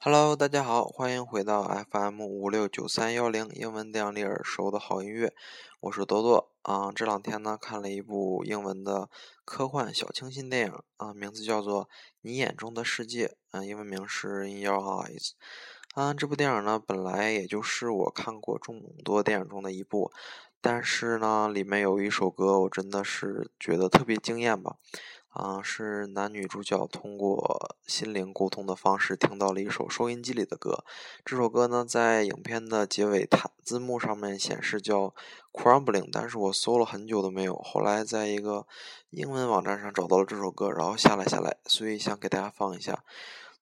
[0.00, 5.34] Hello，大家好，欢迎回到 FM 五六九三幺零英文电影里耳熟的好音乐，
[5.80, 6.92] 我是多多啊。
[6.94, 9.10] 这两天呢，看了一部英文的
[9.44, 11.86] 科幻小清新电影啊，名字叫做
[12.20, 15.30] 《你眼中的世界》啊，英文名是《In Your Eyes》
[16.00, 16.14] 啊。
[16.14, 20.12] 这部电影呢，本来也就是我看过众多电影中的一部，
[20.60, 24.76] 但是呢，里面有一首歌，我真的是觉得特别惊艳吧。
[25.38, 30.84] 啊，是男女主角通过心灵沟通的方式听到了一首收音机里的歌。
[31.24, 35.02] 这首歌呢，在影片的结尾弹字幕上面显示叫
[35.52, 37.54] 《Crumbling》，但是我搜了很久都没有。
[37.54, 38.66] 后来在一个
[39.10, 43.04] 英文网站上找到了这首歌，然后下了下来，所以想给大家放一下。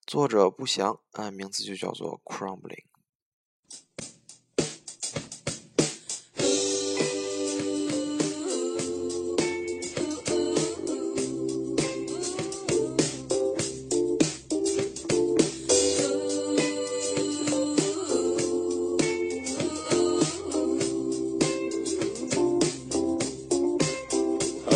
[0.07, 2.85] 作者不详，啊，名字就叫做《Crumbling》。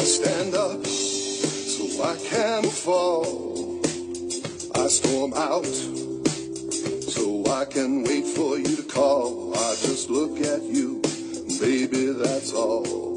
[0.04, 3.80] Stand up so I can fall.
[4.76, 9.54] I storm out so I can wait for you to call.
[9.56, 11.02] I just look at you,
[11.60, 13.11] baby, that's all.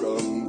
[0.00, 0.45] from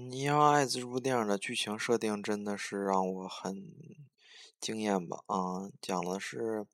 [0.00, 3.70] In Your Eyes》这部电影的剧情设定真的是让我很
[4.58, 5.18] 惊艳吧？
[5.26, 6.64] 啊，讲的是，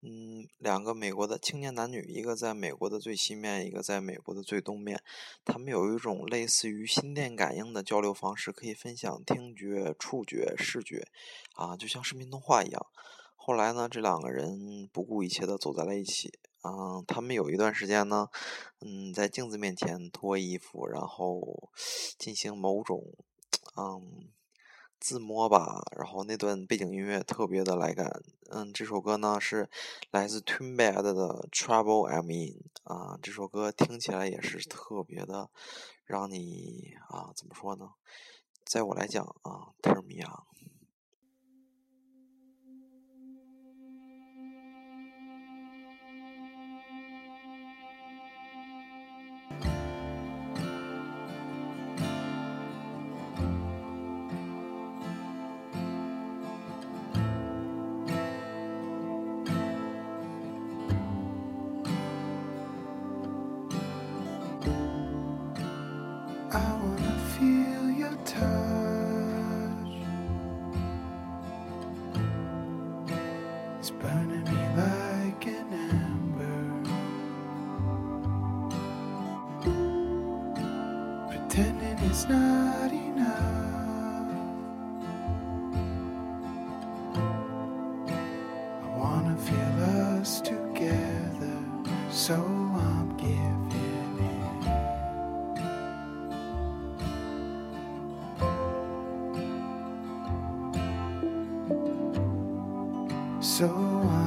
[0.00, 5.02] 嗯，两个美国的青年男女，一个在美国的最西面，一个在美国的最东面，
[5.44, 11.06] 他们有一种类似于心电感应的交流方式，可以分享听觉、触觉、视觉，
[11.56, 12.86] 啊，就像视频通话一样。
[13.36, 16.32] 后来呢，这两个人不顾一切的走在了一起。
[16.62, 18.28] 嗯，他们有一段时间呢，
[18.80, 21.70] 嗯，在镜子面前脱衣服，然后
[22.18, 23.04] 进行某种，
[23.76, 24.28] 嗯，
[25.00, 28.22] 自摸吧，然后那段背景音乐特别的来感。
[28.50, 29.68] 嗯，这首歌呢是
[30.10, 35.50] 来自 Twin Bed 的 Trouble I'm In 啊，这首歌听起来也是特别的
[36.04, 37.94] 让你啊，怎么说呢？
[38.64, 40.61] 在我来讲啊，turn me on。
[82.04, 84.28] It's not enough.
[88.82, 89.84] I wanna feel
[90.18, 91.56] us together,
[92.10, 95.02] so I'm giving in.
[103.40, 104.21] So I'm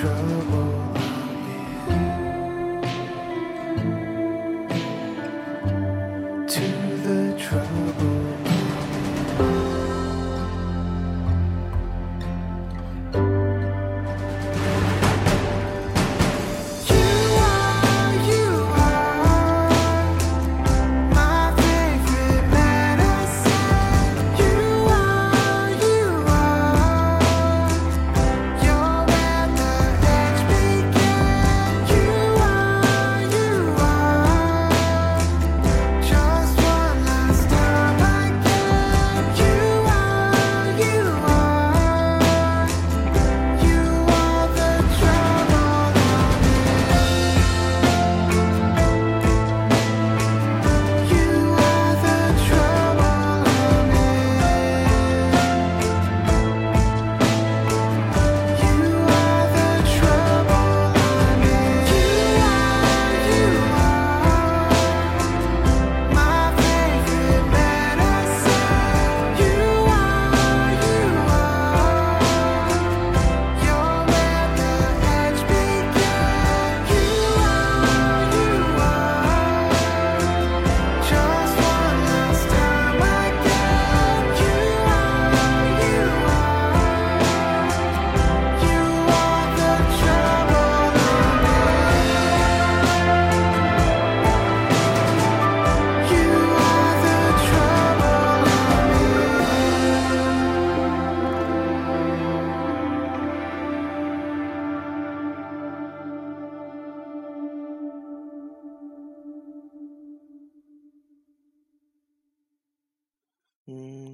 [0.00, 1.09] trouble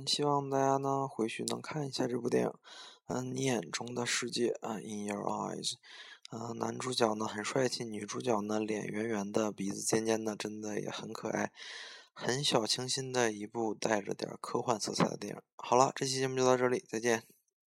[0.06, 2.52] 希望大家呢回去能看一下这部电影。
[3.06, 5.74] 嗯，你眼中的世界啊，In Your Eyes。
[6.30, 11.52] 嗯，男主角呢很帅气，女主角呢脸圆圆的，鼻子尖尖的，真的也很可爱，
[12.12, 15.40] 很小清新的一部带着点科幻色彩的电影。
[15.56, 17.35] 好了，这期节目就到这里，再见。